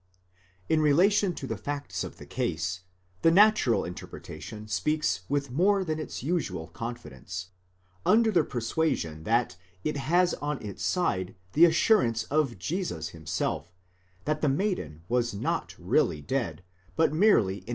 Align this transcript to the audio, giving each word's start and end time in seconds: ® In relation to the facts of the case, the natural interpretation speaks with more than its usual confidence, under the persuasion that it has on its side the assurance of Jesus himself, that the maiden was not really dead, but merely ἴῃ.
® 0.01 0.03
In 0.67 0.81
relation 0.81 1.35
to 1.35 1.45
the 1.45 1.57
facts 1.59 2.03
of 2.03 2.17
the 2.17 2.25
case, 2.25 2.81
the 3.21 3.29
natural 3.29 3.85
interpretation 3.85 4.67
speaks 4.67 5.21
with 5.29 5.51
more 5.51 5.83
than 5.83 5.99
its 5.99 6.23
usual 6.23 6.65
confidence, 6.69 7.49
under 8.03 8.31
the 8.31 8.43
persuasion 8.43 9.25
that 9.25 9.57
it 9.83 9.97
has 9.97 10.33
on 10.41 10.59
its 10.59 10.83
side 10.83 11.35
the 11.53 11.65
assurance 11.65 12.23
of 12.31 12.57
Jesus 12.57 13.09
himself, 13.09 13.75
that 14.25 14.41
the 14.41 14.49
maiden 14.49 15.03
was 15.07 15.35
not 15.35 15.75
really 15.77 16.19
dead, 16.23 16.63
but 16.95 17.13
merely 17.13 17.61
ἴῃ. 17.61 17.69